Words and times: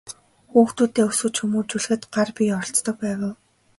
Хүүхдүүдээ 0.51 1.05
өсгөж 1.11 1.35
хүмүүжүүлэхэд 1.39 2.03
гар 2.15 2.29
бие 2.35 2.53
оролцдог 2.59 2.95
байв 3.03 3.19
уу? 3.27 3.33